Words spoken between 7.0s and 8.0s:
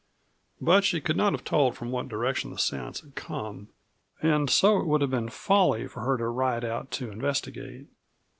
investigate.